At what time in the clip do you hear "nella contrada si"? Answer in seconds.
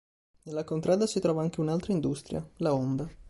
0.45-1.19